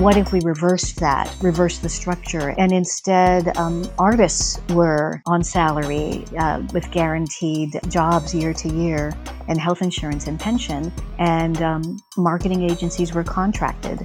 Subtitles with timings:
[0.00, 6.24] what if we reversed that, reversed the structure, and instead um, artists were on salary
[6.38, 9.12] uh, with guaranteed jobs year to year
[9.46, 14.04] and health insurance and pension, and um, marketing agencies were contracted.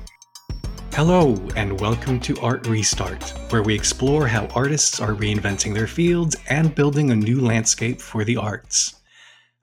[0.94, 6.36] Hello, and welcome to Art Restart, where we explore how artists are reinventing their fields
[6.50, 8.96] and building a new landscape for the arts.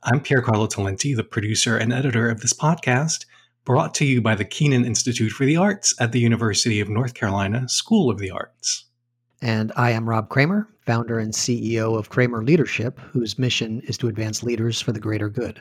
[0.02, 3.27] I'm Pier Carlo Talenti, the producer and editor of this podcast
[3.66, 7.14] brought to you by the Kenan Institute for the Arts at the University of North
[7.14, 8.84] Carolina School of the Arts.
[9.42, 14.06] And I am Rob Kramer, founder and CEO of Kramer Leadership, whose mission is to
[14.06, 15.60] advance leaders for the greater good.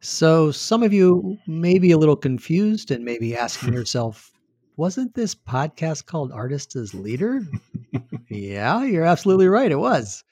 [0.00, 4.32] So, some of you may be a little confused and maybe asking yourself,
[4.76, 7.42] wasn't this podcast called Artist as Leader?
[8.28, 9.70] yeah, you're absolutely right.
[9.70, 10.24] It was.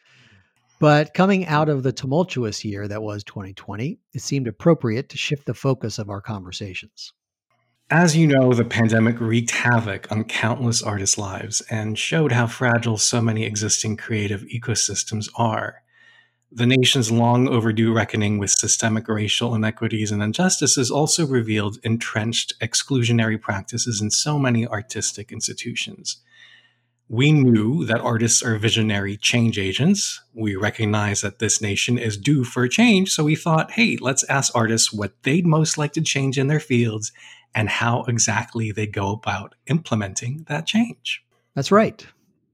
[0.85, 5.47] But coming out of the tumultuous year that was 2020, it seemed appropriate to shift
[5.47, 7.15] the focus of our conversations.
[7.89, 12.99] As you know, the pandemic wreaked havoc on countless artists' lives and showed how fragile
[12.99, 15.77] so many existing creative ecosystems are.
[16.53, 23.41] The nation's long overdue reckoning with systemic racial inequities and injustices also revealed entrenched exclusionary
[23.41, 26.19] practices in so many artistic institutions.
[27.09, 30.23] We knew that artists are visionary change agents.
[30.33, 33.11] We recognize that this nation is due for a change.
[33.11, 36.61] So we thought, hey, let's ask artists what they'd most like to change in their
[36.61, 37.13] fields
[37.55, 41.23] and how exactly they go about implementing that change.
[41.55, 42.05] That's right.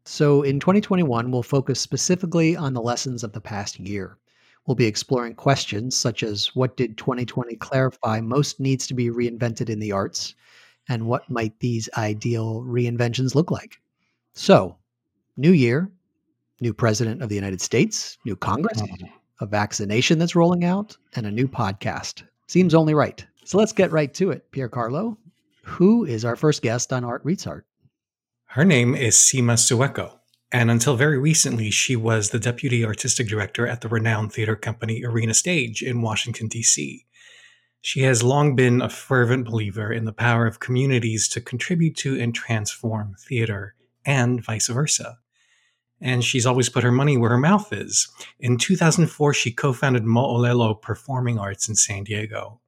[0.05, 4.19] So in 2021, we'll focus specifically on the lessons of the past year.
[4.67, 9.71] We'll be exploring questions such as what did 2020 clarify most needs to be reinvented
[9.71, 10.35] in the arts,
[10.89, 13.79] and what might these ideal reinventions look like?
[14.41, 14.79] So,
[15.37, 15.91] new year,
[16.63, 19.05] new president of the United States, new Congress, mm-hmm.
[19.43, 22.23] a vaccination that's rolling out, and a new podcast.
[22.47, 23.23] Seems only right.
[23.45, 24.51] So let's get right to it.
[24.51, 25.19] Pier Carlo,
[25.63, 27.67] who is our first guest on Art Restart?
[28.47, 30.11] Her name is Seema Sueko,
[30.51, 35.05] and until very recently, she was the deputy artistic director at the renowned theater company
[35.05, 37.05] Arena Stage in Washington, D.C.
[37.83, 42.19] She has long been a fervent believer in the power of communities to contribute to
[42.19, 43.75] and transform theater
[44.11, 45.19] and vice versa.
[46.01, 48.09] And she's always put her money where her mouth is.
[48.41, 52.61] In 2004, she co founded Mo'olelo Performing Arts in San Diego,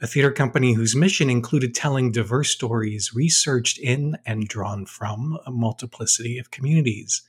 [0.00, 5.50] a theater company whose mission included telling diverse stories researched in and drawn from a
[5.50, 7.22] multiplicity of communities.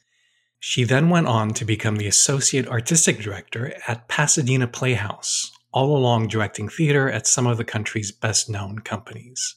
[0.60, 6.28] She then went on to become the Associate Artistic Director at Pasadena Playhouse, all along
[6.28, 9.56] directing theater at some of the country's best known companies.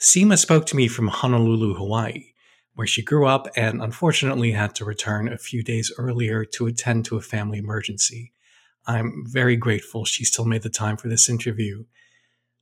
[0.00, 2.32] Seema spoke to me from Honolulu, Hawaii,
[2.74, 7.04] where she grew up and unfortunately had to return a few days earlier to attend
[7.04, 8.32] to a family emergency.
[8.86, 11.84] I'm very grateful she still made the time for this interview.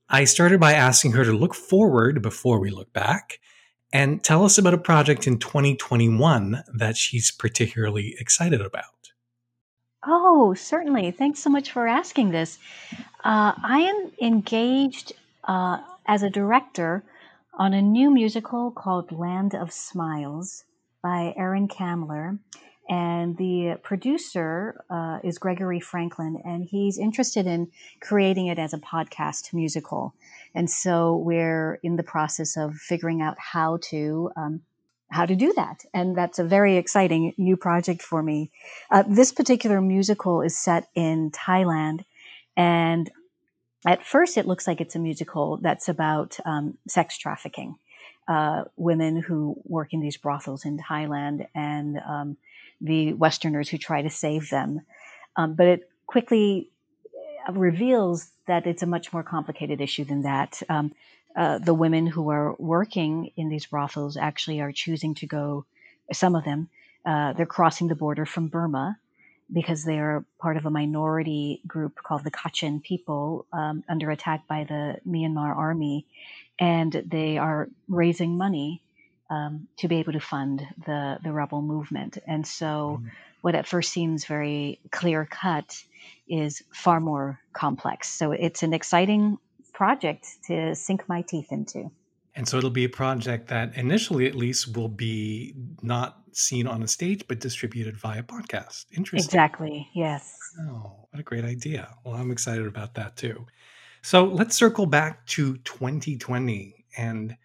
[0.09, 3.41] I started by asking her to look forward before we look back
[3.93, 8.85] and tell us about a project in 2021 that she's particularly excited about.
[10.07, 11.11] Oh, certainly.
[11.11, 12.59] Thanks so much for asking this.
[13.25, 15.13] Uh, I am engaged
[15.45, 17.03] uh, as a director
[17.59, 20.65] on a new musical called Land of Smiles
[21.03, 22.39] by Aaron Kamler.
[22.89, 27.71] And the producer uh, is Gregory Franklin, and he's interested in
[28.01, 30.15] creating it as a podcast musical.
[30.55, 34.61] And so we're in the process of figuring out how to um,
[35.11, 35.85] how to do that.
[35.93, 38.51] And that's a very exciting new project for me.
[38.91, 42.05] Uh, this particular musical is set in Thailand,
[42.57, 43.11] and
[43.87, 47.77] at first it looks like it's a musical that's about um, sex trafficking,
[48.27, 52.37] uh, women who work in these brothels in Thailand and um,
[52.81, 54.81] the Westerners who try to save them.
[55.37, 56.71] Um, but it quickly
[57.49, 60.61] uh, reveals that it's a much more complicated issue than that.
[60.69, 60.93] Um,
[61.37, 65.65] uh, the women who are working in these brothels actually are choosing to go,
[66.13, 66.69] some of them,
[67.07, 68.99] uh, they're crossing the border from Burma
[69.53, 74.47] because they are part of a minority group called the Kachin people um, under attack
[74.47, 76.07] by the Myanmar army.
[76.59, 78.83] And they are raising money
[79.31, 82.19] um, to be able to fund the, the rebel movement.
[82.27, 83.09] And so, mm-hmm.
[83.43, 85.83] what at first seems very clear cut
[86.29, 88.09] is far more complex.
[88.09, 89.39] So, it's an exciting
[89.73, 91.91] project to sink my teeth into.
[92.35, 96.83] And so it'll be a project that initially, at least, will be not seen on
[96.83, 98.87] a stage, but distributed via podcast.
[98.93, 99.27] Interesting.
[99.27, 99.89] Exactly.
[99.93, 100.39] Yes.
[100.61, 101.95] Oh, what a great idea.
[102.05, 103.47] Well, I'm excited about that too.
[104.03, 106.85] So let's circle back to 2020.
[106.97, 107.37] And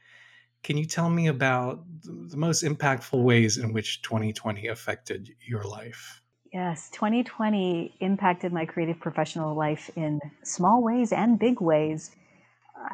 [0.61, 6.21] can you tell me about the most impactful ways in which 2020 affected your life?
[6.53, 12.11] Yes, 2020 impacted my creative professional life in small ways and big ways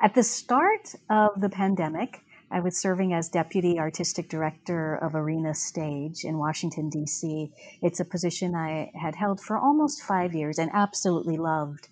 [0.02, 5.54] at the start of the pandemic, I was serving as Deputy Artistic Director of Arena
[5.54, 7.52] Stage in Washington, D.C.
[7.82, 11.90] It's a position I had held for almost five years and absolutely loved.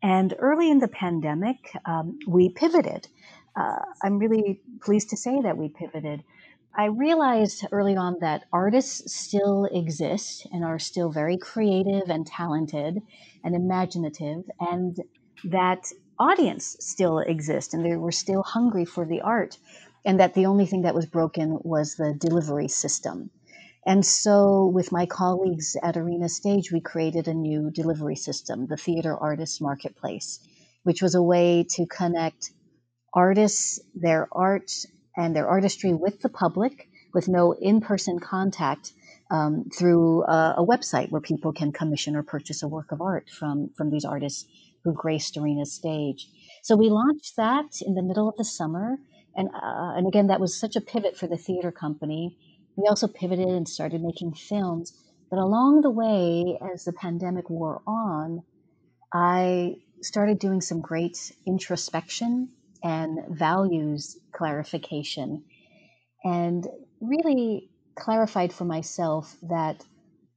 [0.00, 3.08] And early in the pandemic, um, we pivoted.
[3.56, 6.22] Uh, I'm really pleased to say that we pivoted.
[6.76, 13.02] I realized early on that artists still exist and are still very creative and talented
[13.42, 14.96] and imaginative, and
[15.42, 19.58] that audience still exist and they were still hungry for the art,
[20.04, 23.30] and that the only thing that was broken was the delivery system.
[23.86, 28.76] And so, with my colleagues at Arena Stage, we created a new delivery system, the
[28.76, 30.40] Theater Artists Marketplace,
[30.82, 32.50] which was a way to connect
[33.14, 34.70] artists, their art,
[35.16, 38.92] and their artistry with the public with no in person contact
[39.30, 43.28] um, through a, a, website where people can commission or purchase a work of art
[43.28, 44.46] from, from these artists
[44.88, 46.28] who graced Arena's stage.
[46.62, 48.98] So we launched that in the middle of the summer.
[49.36, 52.38] And, uh, and again, that was such a pivot for the theater company.
[52.76, 54.92] We also pivoted and started making films.
[55.30, 58.42] But along the way, as the pandemic wore on,
[59.12, 62.50] I started doing some great introspection
[62.82, 65.44] and values clarification,
[66.24, 66.66] and
[67.00, 69.84] really clarified for myself that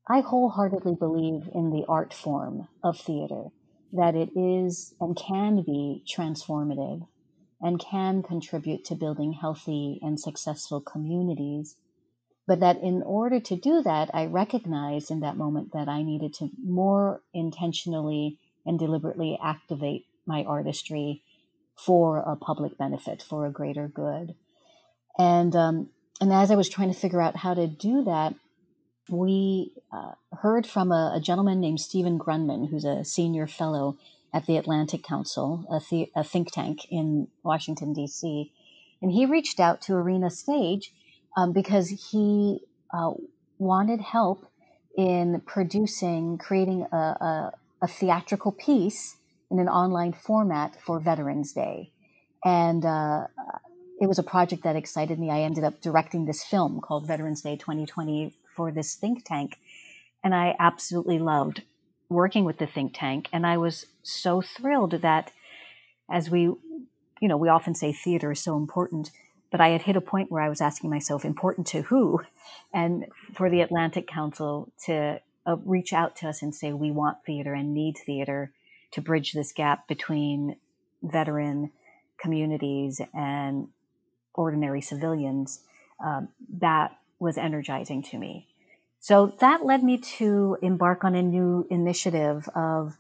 [0.10, 3.46] I wholeheartedly believe in the art form of theater,
[3.94, 7.08] that it is and can be transformative
[7.62, 11.76] and can contribute to building healthy and successful communities.
[12.48, 16.34] But that in order to do that, I recognized in that moment that I needed
[16.36, 21.24] to more intentionally and deliberately activate my artistry
[21.76, 24.36] for a public benefit, for a greater good.
[25.18, 25.90] And um,
[26.20, 28.36] and as I was trying to figure out how to do that,
[29.10, 33.98] we uh, heard from a, a, gentleman named Stephen Grundmann, who's a senior fellow
[34.34, 38.52] at the Atlantic Council, a, a think tank in Washington D.C.,
[39.02, 40.94] and he reached out to Arena Stage
[41.36, 42.60] um, because he
[42.94, 43.12] uh,
[43.58, 44.46] wanted help
[44.96, 49.18] in producing, creating a, a, a theatrical piece
[49.50, 51.92] in an online format for Veterans Day.
[52.44, 53.28] And uh,
[54.00, 55.30] it was a project that excited me.
[55.30, 59.58] I ended up directing this film called Veterans Day 2020 for this think tank.
[60.24, 61.64] And I absolutely loved
[62.10, 63.28] working with the think tank.
[63.34, 65.32] And I was so thrilled that
[66.12, 69.10] as we, you know, we often say theater is so important,
[69.50, 72.22] but I had hit a point where I was asking myself, important to who?
[72.72, 77.26] And for the Atlantic Council to uh, reach out to us and say, we want
[77.26, 78.52] theater and need theater
[78.92, 80.56] to bridge this gap between
[81.02, 81.72] veteran
[82.20, 83.70] communities and
[84.36, 85.62] ordinary civilians,
[86.06, 86.28] um,
[86.60, 88.51] that was energizing to me.
[89.02, 92.96] So that led me to embark on a new initiative of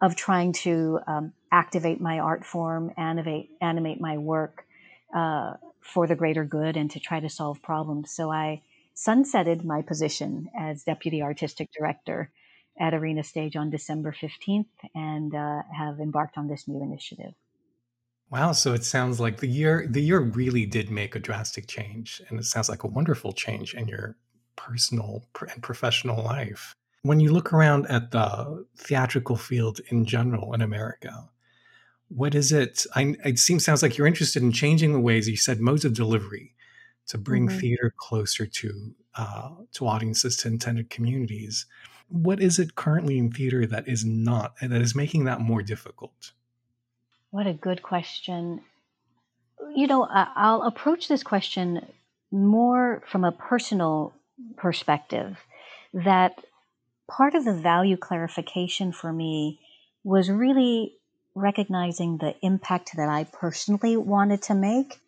[0.00, 4.66] of trying to um, activate my art form, animate animate my work
[5.14, 8.10] uh, for the greater good, and to try to solve problems.
[8.10, 8.62] So I
[8.96, 12.30] sunsetted my position as deputy artistic director
[12.80, 17.34] at Arena Stage on December 15th and uh, have embarked on this new initiative.
[18.30, 22.22] Wow, so it sounds like the year the year really did make a drastic change
[22.28, 24.16] and it sounds like a wonderful change in your
[24.56, 26.74] personal and professional life.
[27.02, 31.28] When you look around at the theatrical field in general in America,
[32.08, 32.86] what is it?
[32.94, 35.94] I, it seems sounds like you're interested in changing the ways you said modes of
[35.94, 36.54] delivery
[37.08, 37.58] to bring mm-hmm.
[37.58, 41.66] theater closer to uh, to audiences to intended communities
[42.08, 46.32] what is it currently in theater that is not that is making that more difficult?
[47.30, 48.60] What a good question.
[49.74, 51.84] You know, I'll approach this question
[52.30, 54.14] more from a personal
[54.56, 55.38] perspective
[55.92, 56.42] that
[57.08, 59.60] part of the value clarification for me
[60.02, 60.94] was really
[61.34, 65.00] recognizing the impact that I personally wanted to make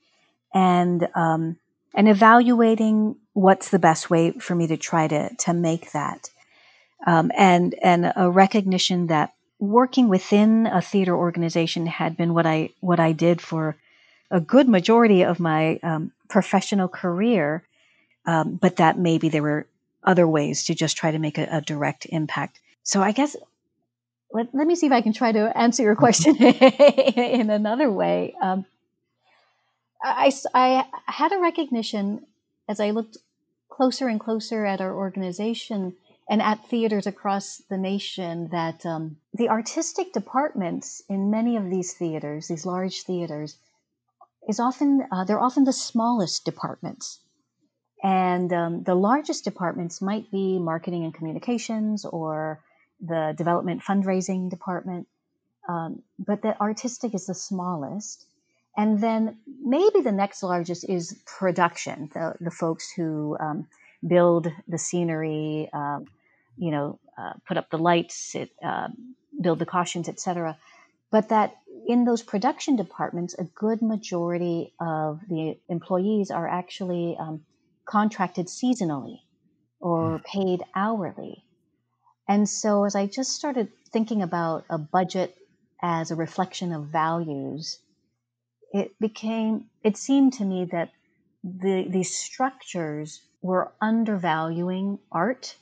[0.55, 1.57] and um,
[1.95, 6.31] and evaluating what's the best way for me to try to to make that.
[7.07, 12.71] Um, and and a recognition that working within a theater organization had been what I
[12.81, 13.77] what I did for
[14.31, 17.63] a good majority of my um, professional career,
[18.27, 19.67] um, but that maybe there were
[20.03, 22.61] other ways to just try to make a, a direct impact.
[22.83, 23.37] So I guess
[24.33, 28.35] let, let me see if I can try to answer your question in another way.
[28.41, 28.67] Um,
[30.03, 32.27] I, I had a recognition
[32.69, 33.17] as I looked
[33.69, 35.97] closer and closer at our organization
[36.29, 41.95] and at theaters across the nation that um, the artistic departments in many of these
[41.95, 43.57] theaters, these large theaters,
[44.49, 47.21] is often uh, they're often the smallest departments,
[48.03, 52.61] and um, the largest departments might be marketing and communications or
[53.01, 55.07] the development fundraising department,
[55.69, 58.25] um, but the artistic is the smallest.
[58.77, 63.67] And then maybe the next largest is production, the, the folks who um,
[64.07, 66.07] build the scenery, um,
[66.59, 68.89] you know, uh, put up the lights, it, uh,
[69.41, 70.59] build the costumes, etc.
[71.11, 77.43] But that in those production departments, a good majority of the employees are actually um,
[77.87, 79.21] contracted seasonally
[79.81, 80.23] or hmm.
[80.25, 81.45] paid hourly.
[82.29, 85.37] And so, as I just started thinking about a budget
[85.81, 87.79] as a reflection of values,
[88.73, 90.91] it became, it seemed to me that
[91.45, 95.55] the, these structures were undervaluing art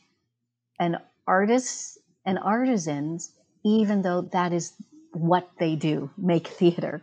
[0.80, 3.30] and artists and artisans,
[3.62, 4.72] even though that is
[5.12, 7.02] what they do make theater.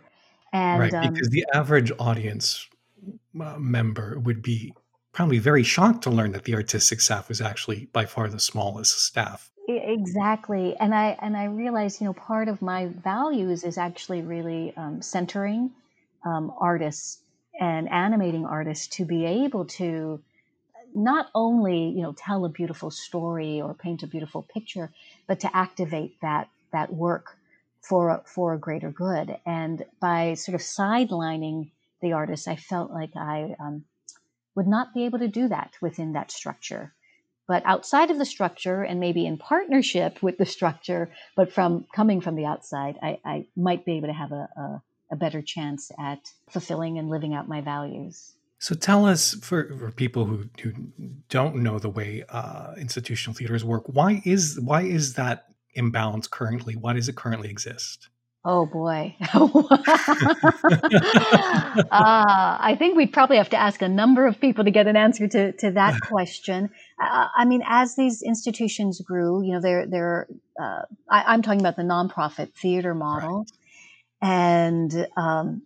[0.51, 2.67] And, right, um, because the average audience
[3.39, 4.73] uh, member would be
[5.11, 9.05] probably very shocked to learn that the artistic staff was actually by far the smallest
[9.05, 9.51] staff.
[9.67, 14.73] Exactly, and I and I realized, you know, part of my values is actually really
[14.75, 15.71] um, centering
[16.25, 17.19] um, artists
[17.59, 20.19] and animating artists to be able to
[20.93, 24.91] not only you know tell a beautiful story or paint a beautiful picture,
[25.27, 27.37] but to activate that that work
[27.81, 29.37] for for a greater good.
[29.45, 31.69] And by sort of sidelining
[32.01, 33.85] the artist, I felt like I um,
[34.55, 36.93] would not be able to do that within that structure.
[37.47, 42.21] But outside of the structure, and maybe in partnership with the structure, but from coming
[42.21, 44.81] from the outside, I, I might be able to have a, a,
[45.11, 48.33] a better chance at fulfilling and living out my values.
[48.59, 50.71] So tell us, for, for people who, who
[51.29, 56.75] don't know the way uh, institutional theaters work, why is why is that imbalance currently?
[56.75, 58.07] Why does it currently exist?
[58.43, 59.15] Oh boy.
[59.21, 59.37] uh,
[61.91, 65.27] I think we'd probably have to ask a number of people to get an answer
[65.27, 66.71] to, to that question.
[66.99, 70.27] Uh, I mean, as these institutions grew, you know, they're, they're
[70.59, 73.45] uh, I, am talking about the nonprofit theater model.
[74.23, 74.29] Right.
[74.29, 75.61] And um,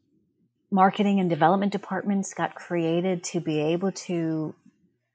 [0.70, 4.54] marketing and development departments got created to be able to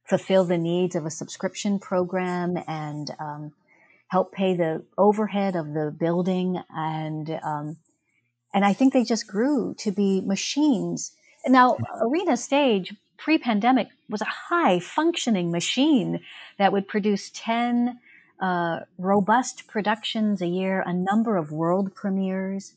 [0.08, 3.52] fulfill the needs of a subscription program and um,
[4.10, 7.76] help pay the overhead of the building and um,
[8.52, 11.12] and I think they just grew to be machines.
[11.46, 16.20] Now, Arena Stage pre-pandemic was a high functioning machine
[16.58, 18.00] that would produce 10
[18.40, 22.72] uh, robust productions a year, a number of world premieres.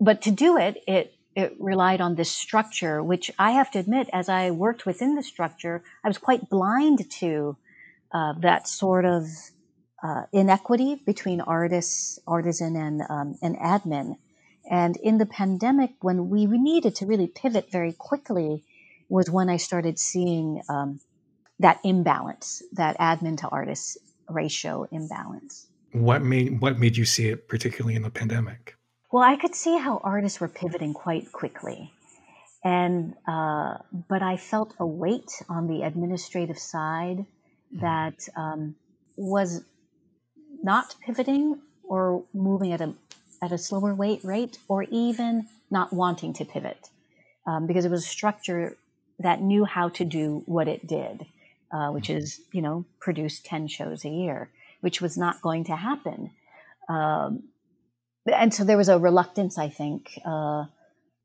[0.00, 4.10] But to do it, it it relied on this structure, which I have to admit,
[4.12, 7.56] as I worked within the structure, I was quite blind to
[8.12, 9.24] uh, that sort of
[10.02, 14.16] uh, inequity between artists, artisan, and um, and admin.
[14.70, 18.64] And in the pandemic, when we needed to really pivot very quickly,
[19.08, 21.00] was when I started seeing um,
[21.58, 25.66] that imbalance, that admin to artist ratio imbalance.
[25.92, 28.76] What made what made you see it particularly in the pandemic?
[29.12, 31.92] Well, I could see how artists were pivoting quite quickly,
[32.64, 33.78] and uh,
[34.08, 37.26] but I felt a weight on the administrative side
[37.70, 37.80] hmm.
[37.80, 38.74] that um,
[39.16, 39.62] was
[40.62, 42.94] not pivoting or moving at a
[43.42, 46.88] at a slower weight rate or even not wanting to pivot
[47.46, 48.76] um, because it was a structure
[49.18, 51.26] that knew how to do what it did
[51.72, 54.50] uh, which is you know produce 10 shows a year
[54.80, 56.32] which was not going to happen.
[56.88, 57.44] Um,
[58.26, 60.64] and so there was a reluctance i think uh,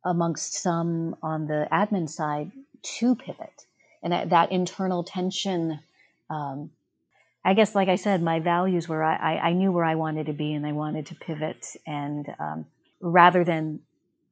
[0.05, 2.51] amongst some on the admin side
[2.81, 3.65] to pivot.
[4.01, 5.79] And that, that internal tension
[6.29, 6.71] um,
[7.47, 10.33] I guess, like I said, my values were I, I knew where I wanted to
[10.33, 11.77] be and I wanted to pivot.
[11.87, 12.65] And um,
[12.99, 13.79] rather than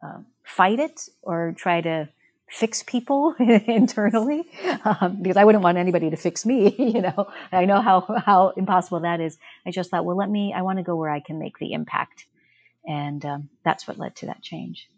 [0.04, 2.10] uh, fight it or try to
[2.50, 4.44] fix people internally,
[4.84, 8.50] um, because I wouldn't want anybody to fix me, you know, I know how, how
[8.58, 9.38] impossible that is.
[9.66, 11.72] I just thought, well, let me, I want to go where I can make the
[11.72, 12.26] impact.
[12.86, 14.90] And um, that's what led to that change.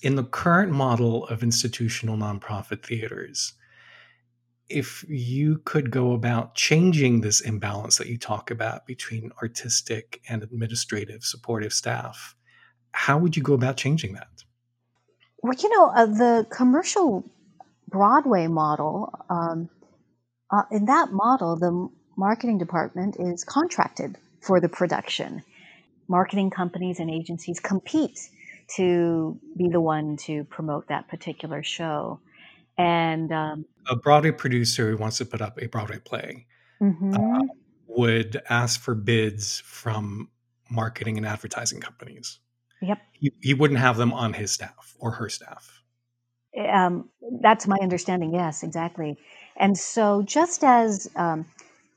[0.00, 3.54] In the current model of institutional nonprofit theaters,
[4.68, 10.42] if you could go about changing this imbalance that you talk about between artistic and
[10.42, 12.34] administrative supportive staff,
[12.92, 14.28] how would you go about changing that?
[15.42, 17.30] Well, you know, uh, the commercial
[17.88, 19.68] Broadway model, um,
[20.50, 25.42] uh, in that model, the marketing department is contracted for the production.
[26.08, 28.18] Marketing companies and agencies compete
[28.76, 32.20] to be the one to promote that particular show.
[32.76, 36.46] And um, a Broadway producer who wants to put up a Broadway play
[36.80, 37.14] mm-hmm.
[37.14, 37.40] uh,
[37.86, 40.28] would ask for bids from
[40.70, 42.38] marketing and advertising companies.
[42.82, 42.98] Yep.
[43.12, 45.82] He, he wouldn't have them on his staff or her staff.
[46.58, 47.08] Um,
[47.40, 48.32] that's my understanding.
[48.34, 49.16] Yes, exactly.
[49.56, 51.46] And so, just as um,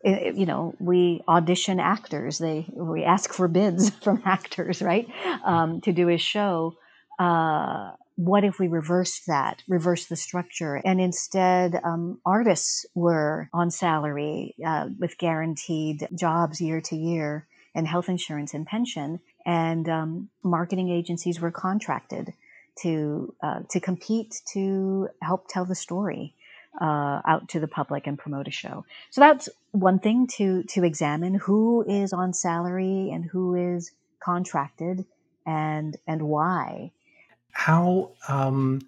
[0.02, 5.08] it, you know, we audition actors, they we ask for bids from actors, right,
[5.46, 6.76] um, to do a show.
[7.20, 13.70] Uh, what if we reversed that, reversed the structure, and instead um, artists were on
[13.70, 17.46] salary uh, with guaranteed jobs year to year
[17.76, 22.34] and health insurance and pension, and um, marketing agencies were contracted
[22.82, 26.34] to uh, to compete to help tell the story
[26.82, 28.84] uh, out to the public and promote a show.
[29.12, 35.06] So that's one thing to to examine: who is on salary and who is contracted,
[35.46, 36.94] and and why
[37.58, 38.80] how um,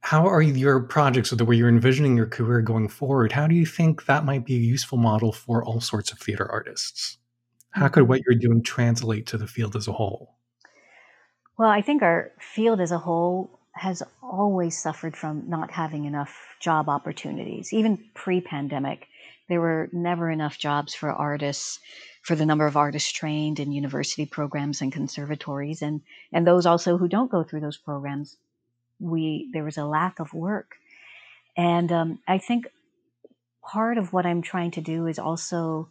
[0.00, 3.30] how are your projects or the way you're envisioning your career going forward?
[3.30, 6.50] How do you think that might be a useful model for all sorts of theater
[6.50, 7.16] artists?
[7.70, 8.08] How could mm-hmm.
[8.08, 10.34] what you're doing translate to the field as a whole?
[11.56, 16.36] Well, I think our field as a whole has always suffered from not having enough
[16.58, 17.72] job opportunities.
[17.72, 19.06] Even pre pandemic,
[19.48, 21.80] there were never enough jobs for artists
[22.22, 26.02] for the number of artists trained in university programs and conservatories and
[26.32, 28.36] and those also who don't go through those programs.
[29.00, 30.76] We there was a lack of work.
[31.56, 32.66] And um, i think
[33.62, 35.88] part of what i'm trying to do is also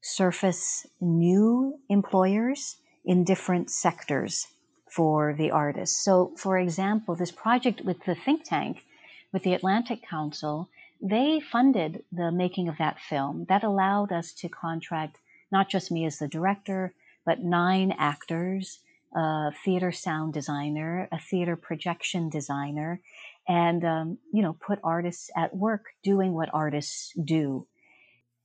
[0.00, 4.46] surface new employers in different sectors
[4.90, 6.04] for the artists.
[6.04, 8.84] So for example this project with the think tank
[9.32, 10.68] with the atlantic council
[11.04, 15.18] they funded the making of that film that allowed us to contract
[15.52, 16.94] not just me as the director,
[17.26, 18.80] but nine actors,
[19.14, 23.02] a theater sound designer, a theater projection designer,
[23.46, 27.66] and um, you know put artists at work doing what artists do.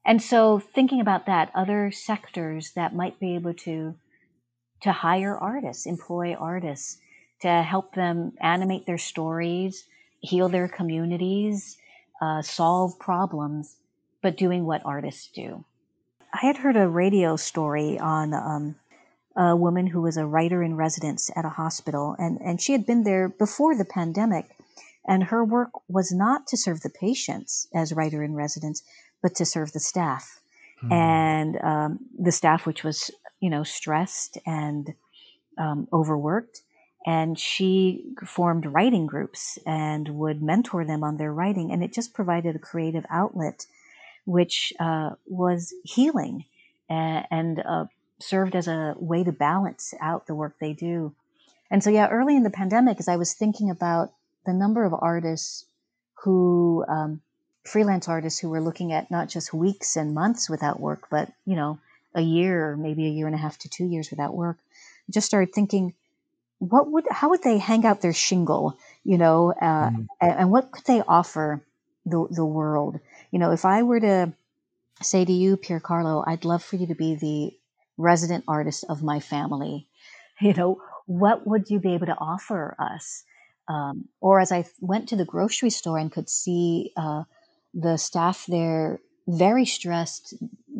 [0.06, 3.96] And so thinking about that, other sectors that might be able to
[4.82, 6.98] to hire artists, employ artists
[7.42, 9.86] to help them animate their stories,
[10.20, 11.78] heal their communities,
[12.22, 13.76] uh, solve problems,
[14.22, 15.64] but doing what artists do.
[16.34, 18.76] I had heard a radio story on um,
[19.36, 22.86] a woman who was a writer in residence at a hospital, and, and she had
[22.86, 24.46] been there before the pandemic.
[25.08, 28.84] And her work was not to serve the patients as writer in residence,
[29.24, 30.40] but to serve the staff.
[30.82, 30.94] Hmm.
[30.94, 34.94] And um, the staff, which was, you know, stressed and
[35.58, 36.62] um, overworked.
[37.10, 41.72] And she formed writing groups and would mentor them on their writing.
[41.72, 43.66] And it just provided a creative outlet
[44.26, 46.46] which uh, was healing
[46.88, 47.86] and, and uh,
[48.20, 51.16] served as a way to balance out the work they do.
[51.72, 54.14] And so, yeah, early in the pandemic, as I was thinking about
[54.46, 55.66] the number of artists
[56.24, 57.22] who, um,
[57.64, 61.56] freelance artists who were looking at not just weeks and months without work, but, you
[61.56, 61.80] know,
[62.14, 64.58] a year, maybe a year and a half to two years without work,
[65.10, 65.96] just started thinking,
[66.60, 70.08] what would, how would they hang out their shingle, you know, uh, mm.
[70.22, 71.64] and, and what could they offer
[72.06, 73.00] the, the world?
[73.32, 74.34] you know, if I were to
[75.02, 77.56] say to you, Pier Carlo, I'd love for you to be the
[77.98, 79.88] resident artist of my family,
[80.42, 83.24] you know, what would you be able to offer us?
[83.68, 87.24] Um, or as I went to the grocery store and could see uh,
[87.74, 90.34] the staff there very stressed,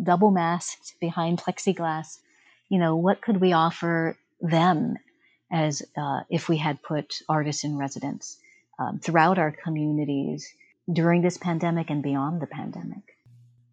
[0.04, 2.18] double masked behind plexiglass,
[2.68, 4.96] you know, what could we offer them
[5.52, 8.38] as uh, if we had put artists in residence
[8.80, 10.54] um, throughout our communities
[10.92, 13.18] during this pandemic and beyond the pandemic.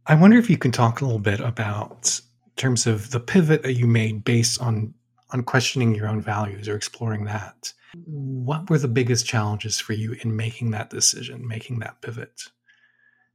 [0.06, 2.20] I wonder if you can talk a little bit about
[2.56, 4.94] terms of the pivot that you made based on
[5.30, 7.72] on questioning your own values or exploring that.
[8.04, 12.42] What were the biggest challenges for you in making that decision, making that pivot?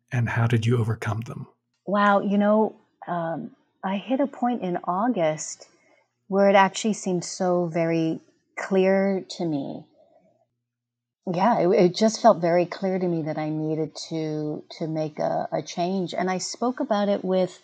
[0.10, 1.48] And how did you overcome them?
[1.86, 2.78] Wow, you know,
[3.08, 3.52] um,
[3.84, 5.68] I hit a point in August
[6.28, 8.22] where it actually seemed so very
[8.62, 9.86] clear to me
[11.28, 15.20] yeah, it, it, just felt very clear to me that I needed to to make
[15.20, 17.62] a, a change, and I spoke about it with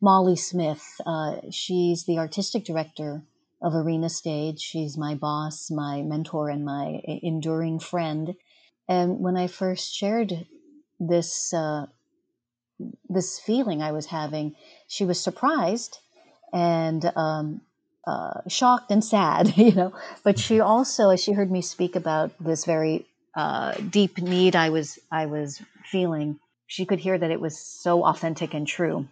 [0.00, 0.84] Molly Smith.
[1.06, 3.22] Uh, she's the artistic director
[3.62, 4.60] of Arena Stage.
[4.60, 8.34] She's my boss, my mentor, and my enduring friend.
[8.88, 10.46] And when I first shared
[11.00, 11.86] this uh,
[13.08, 14.54] this feeling I was having,
[14.86, 15.98] she was surprised
[16.52, 17.60] and um,
[18.06, 19.92] uh, shocked and sad, you know.
[20.24, 24.70] But she also, as she heard me speak about this very uh, deep need I
[24.70, 29.06] was I was feeling, she could hear that it was so authentic and true,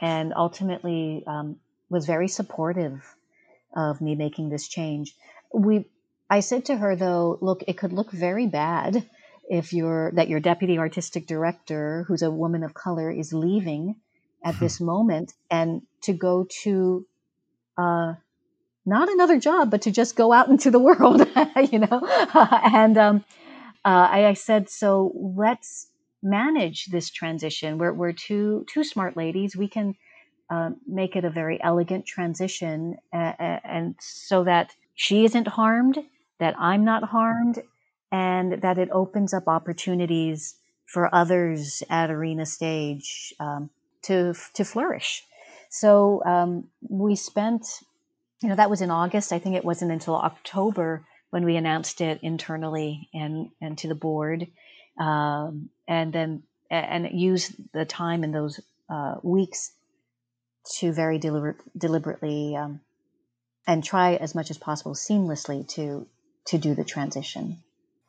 [0.00, 1.56] and ultimately um,
[1.90, 3.02] was very supportive
[3.74, 5.14] of me making this change.
[5.52, 5.86] We,
[6.30, 9.08] I said to her though, look, it could look very bad
[9.48, 13.96] if you're that your deputy artistic director, who's a woman of color, is leaving
[14.44, 17.06] at this moment, and to go to
[17.76, 18.14] uh,
[18.86, 21.26] not another job, but to just go out into the world,
[21.70, 22.00] you know.
[22.64, 23.24] and um,
[23.84, 25.88] uh, I, I, said, so let's
[26.22, 27.78] manage this transition.
[27.78, 29.56] We're, we're two two smart ladies.
[29.56, 29.94] We can
[30.50, 35.98] uh, make it a very elegant transition, uh, and so that she isn't harmed,
[36.38, 37.62] that I'm not harmed
[38.14, 40.54] and that it opens up opportunities
[40.86, 43.68] for others at arena stage um,
[44.02, 45.24] to to flourish.
[45.68, 47.66] So um, we spent,
[48.42, 49.32] you know, that was in August.
[49.32, 53.94] I think it wasn't until October when we announced it internally and and to the
[53.94, 54.46] board,
[55.00, 59.72] um, and then and use the time in those uh, weeks
[60.78, 62.80] to very deliber- deliberately um,
[63.66, 66.06] and try as much as possible seamlessly to
[66.46, 67.58] to do the transition.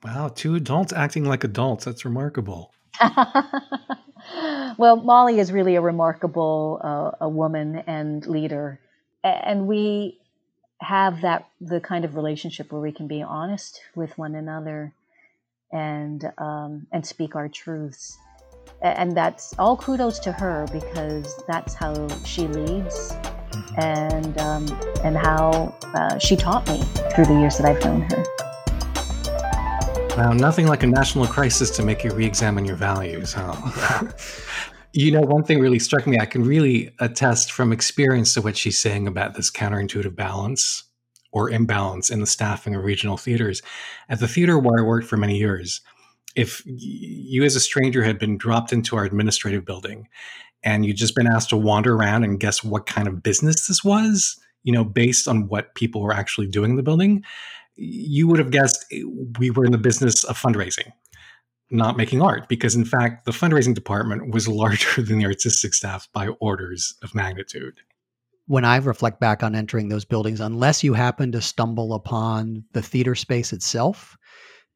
[0.04, 1.86] Wow, two adults acting like adults.
[1.86, 2.72] That's remarkable.
[4.78, 8.80] well, Molly is really a remarkable uh, a woman and leader,
[9.26, 10.20] and we
[10.82, 14.94] have that the kind of relationship where we can be honest with one another
[15.72, 18.18] and um, and speak our truths
[18.82, 23.80] and that's all kudos to her because that's how she leads mm-hmm.
[23.80, 24.66] and um,
[25.04, 26.82] and how uh, she taught me
[27.14, 28.24] through the years that I've known her.
[30.18, 34.08] Wow, nothing like a national crisis to make you re-examine your values, huh?
[34.96, 36.18] you know, one thing really struck me.
[36.20, 40.86] I can really attest from experience to what she's saying about this counterintuitive balance
[41.34, 43.62] or imbalance in the staffing of regional theaters.
[44.08, 45.82] At the theater where I worked for many years,
[46.34, 50.08] if you as a stranger had been dropped into our administrative building
[50.64, 53.84] and you'd just been asked to wander around and guess what kind of business this
[53.84, 57.22] was, you know, based on what people were actually doing in the building,
[57.76, 58.86] you would have guessed
[59.38, 60.94] we were in the business of fundraising,
[61.76, 66.08] not making art, because in fact, the fundraising department was larger than the artistic staff
[66.14, 67.80] by orders of magnitude
[68.48, 72.82] when I reflect back on entering those buildings, unless you happen to stumble upon the
[72.82, 74.18] theater space itself,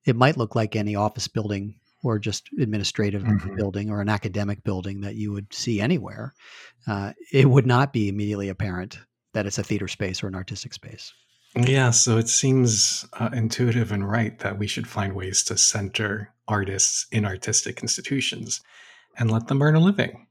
[0.06, 3.56] it might look like any office building or just administrative mm-hmm.
[3.56, 6.34] building or an academic building that you would see anywhere.
[6.88, 8.98] Uh, it would not be immediately apparent
[9.34, 11.14] that it's a theater space or an artistic space.
[11.56, 16.32] Yeah, so it seems uh, intuitive and right that we should find ways to center
[16.48, 18.62] artists in artistic institutions
[19.18, 20.28] and let them earn a living.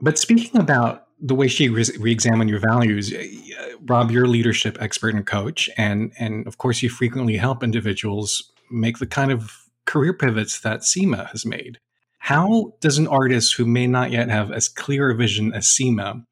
[0.00, 3.12] But speaking about the way she re examined your values,
[3.86, 8.52] Rob, you're a leadership expert and coach, and and of course you frequently help individuals
[8.70, 9.52] make the kind of
[9.84, 11.78] career pivots that Seema has made.
[12.18, 16.24] How does an artist who may not yet have as clear a vision as Seema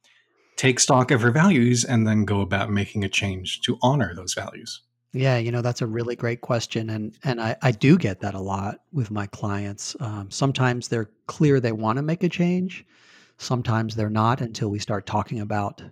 [0.63, 4.33] take stock of her values and then go about making a change to honor those
[4.33, 4.83] values?
[5.13, 8.35] Yeah, you know that's a really great question, and and I, I do get that
[8.35, 9.97] a lot with my clients.
[10.01, 12.87] Um, sometimes they're clear they want to make a change,
[13.39, 15.83] sometimes they're not until we start talking about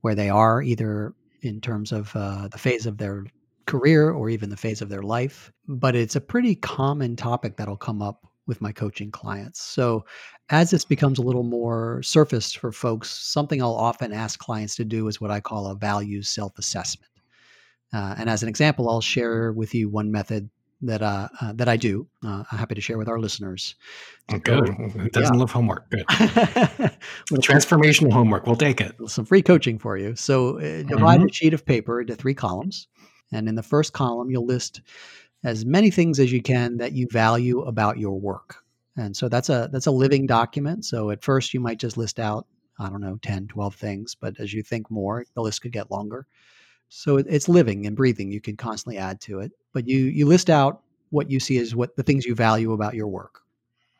[0.00, 3.24] where they are, either in terms of uh, the phase of their
[3.66, 5.52] career or even the phase of their life.
[5.68, 9.62] But it's a pretty common topic that'll come up with my coaching clients.
[9.62, 10.04] So,
[10.50, 14.84] as this becomes a little more surfaced for folks, something I'll often ask clients to
[14.84, 17.12] do is what I call a values self assessment.
[17.94, 20.50] Uh, and as an example, I'll share with you one method
[20.82, 22.08] that uh, uh, that I do.
[22.24, 23.76] Uh, I'm happy to share with our listeners.
[24.32, 24.68] Oh, good.
[24.68, 25.40] It doesn't yeah.
[25.40, 25.88] love homework.
[25.90, 26.06] Good.
[26.08, 28.46] Transformational homework.
[28.46, 28.96] We'll take it.
[29.06, 30.16] Some free coaching for you.
[30.16, 31.28] So uh, divide mm-hmm.
[31.28, 32.88] a sheet of paper into three columns,
[33.30, 34.80] and in the first column, you'll list
[35.44, 38.56] as many things as you can that you value about your work.
[38.96, 40.84] And so that's a that's a living document.
[40.84, 42.46] So at first you might just list out,
[42.78, 45.90] I don't know, 10, 12 things, but as you think more, the list could get
[45.90, 46.26] longer.
[46.88, 48.32] So it's living and breathing.
[48.32, 51.74] You can constantly add to it, but you you list out what you see as
[51.74, 53.40] what the things you value about your work.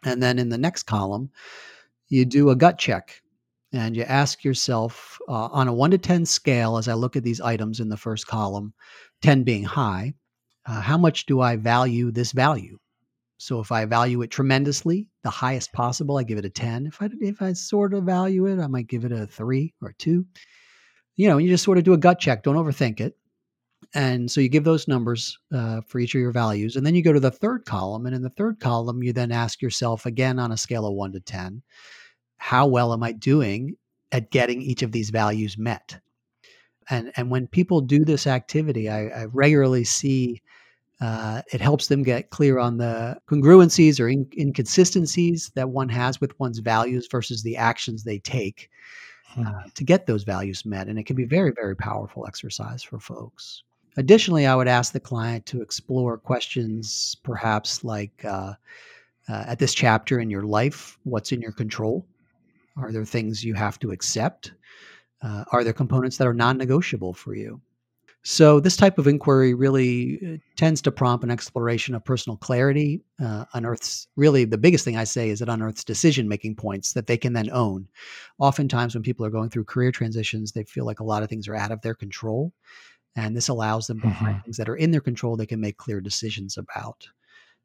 [0.05, 1.31] And then in the next column,
[2.09, 3.23] you do a gut check
[3.73, 7.23] and you ask yourself uh, on a 1 to 10 scale as I look at
[7.23, 8.73] these items in the first column,
[9.23, 10.15] 10 being high,
[10.67, 12.79] uh, how much do I value this value?
[13.39, 16.87] So if I value it tremendously, the highest possible, I give it a 10.
[16.87, 19.89] If I if I sort of value it, I might give it a 3 or
[19.89, 20.27] a 2.
[21.17, 23.17] You know, you just sort of do a gut check, don't overthink it.
[23.95, 26.77] And so you give those numbers uh, for each of your values.
[26.77, 28.05] And then you go to the third column.
[28.07, 31.13] And in the third column, you then ask yourself again on a scale of 1
[31.13, 31.63] to 10,
[32.37, 33.77] how well am I doing
[34.13, 35.99] at getting each of these values met?
[36.91, 40.43] and and when people do this activity, I, I regularly see
[41.01, 46.21] uh, it helps them get clear on the congruencies or in, inconsistencies that one has
[46.21, 48.69] with one's values versus the actions they take
[49.29, 49.47] hmm.
[49.47, 52.99] uh, to get those values met, and it can be very very powerful exercise for
[52.99, 53.63] folks.
[53.97, 58.53] Additionally, I would ask the client to explore questions, perhaps like uh,
[59.29, 62.07] uh at this chapter in your life, what's in your control?
[62.77, 64.53] Are there things you have to accept?
[65.23, 67.61] Uh, are there components that are non negotiable for you?
[68.23, 73.03] So, this type of inquiry really uh, tends to prompt an exploration of personal clarity,
[73.19, 77.07] uh, unearths really the biggest thing I say is it unearths decision making points that
[77.07, 77.89] they can then own.
[78.39, 81.49] Oftentimes, when people are going through career transitions, they feel like a lot of things
[81.49, 82.53] are out of their control.
[83.17, 84.25] And this allows them to mm-hmm.
[84.25, 87.09] find things that are in their control they can make clear decisions about.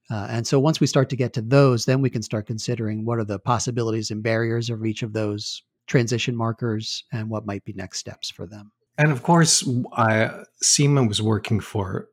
[0.09, 3.05] Uh, and so once we start to get to those, then we can start considering
[3.05, 7.63] what are the possibilities and barriers of each of those transition markers and what might
[7.65, 8.71] be next steps for them.
[8.97, 12.07] And of course, uh, Seema was working for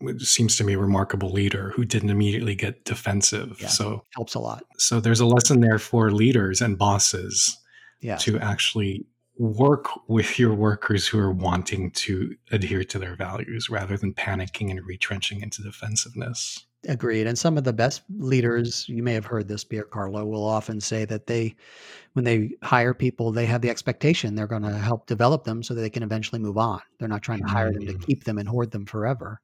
[0.00, 3.56] it seems to me a remarkable leader who didn't immediately get defensive.
[3.60, 4.64] Yeah, so helps a lot.
[4.76, 7.56] So there's a lesson there for leaders and bosses
[8.00, 8.16] yeah.
[8.16, 13.96] to actually work with your workers who are wanting to adhere to their values rather
[13.96, 16.66] than panicking and retrenching into defensiveness.
[16.88, 17.26] Agreed.
[17.26, 20.80] And some of the best leaders, you may have heard this, Pier Carlo, will often
[20.80, 21.54] say that they,
[22.12, 25.74] when they hire people, they have the expectation they're going to help develop them so
[25.74, 26.80] that they can eventually move on.
[26.98, 28.06] They're not trying to hire them to mm.
[28.06, 29.40] keep them and hoard them forever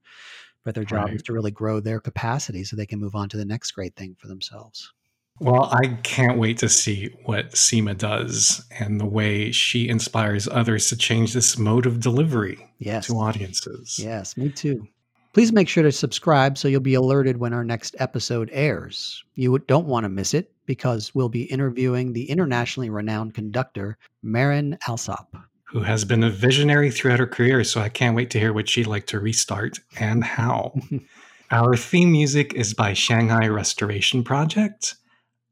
[0.64, 1.14] but their job right.
[1.14, 3.96] is to really grow their capacity so they can move on to the next great
[3.96, 4.92] thing for themselves.
[5.40, 10.90] Well, I can't wait to see what Seema does and the way she inspires others
[10.90, 13.06] to change this mode of delivery yes.
[13.06, 13.98] to audiences.
[13.98, 14.86] Yes, me too.
[15.32, 19.24] Please make sure to subscribe so you'll be alerted when our next episode airs.
[19.34, 24.76] You don't want to miss it because we'll be interviewing the internationally renowned conductor, Marin
[24.88, 25.36] Alsop
[25.70, 27.62] who has been a visionary throughout her career.
[27.62, 30.74] So I can't wait to hear what she'd like to restart and how.
[31.52, 34.96] Our theme music is by Shanghai Restoration Project.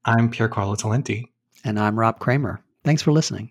[0.04, 1.26] I'm Pier Carlo Talenti.
[1.64, 2.60] And I'm Rob Kramer.
[2.84, 3.50] Thanks for listening.